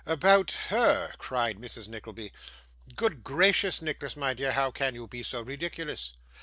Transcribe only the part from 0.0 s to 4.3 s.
'About HER!' cried Mrs. Nickleby. 'Good gracious, Nicholas,